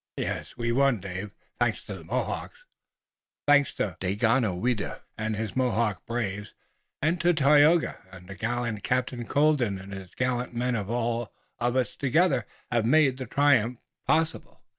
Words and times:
Yes, 0.17 0.57
we've 0.57 0.75
won, 0.75 0.97
Dave, 0.99 1.29
thanks 1.59 1.83
to 1.83 1.93
the 1.93 2.03
Mohawks." 2.03 2.63
"Thanks 3.47 3.71
to 3.75 3.97
Daganoweda 3.99 5.01
and 5.15 5.35
his 5.35 5.51
brave 5.51 5.57
Mohawks, 5.57 6.53
and 7.03 7.21
to 7.21 7.33
Tayoga, 7.35 7.99
and 8.11 8.25
to 8.25 8.33
the 8.33 8.39
gallant 8.39 8.81
Captain 8.81 9.27
Colden 9.27 9.77
and 9.77 9.93
his 9.93 10.15
gallant 10.15 10.55
men. 10.55 10.75
All 10.75 11.31
of 11.59 11.75
us 11.75 11.95
together 11.95 12.47
have 12.71 12.83
made 12.83 13.17
the 13.17 13.27
triumph 13.27 13.77
possible. 14.07 14.63